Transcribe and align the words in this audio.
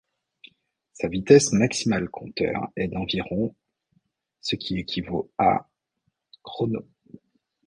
Sa 0.93 1.07
vitesse 1.09 1.51
maximale 1.53 2.09
compteur 2.09 2.69
est 2.75 2.87
d'environ 2.87 3.55
ce 4.39 4.55
qui 4.55 4.79
équivaut 4.79 5.31
à 5.37 5.69
chrono. 6.41 6.87